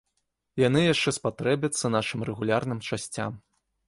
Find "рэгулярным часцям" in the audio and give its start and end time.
2.31-3.37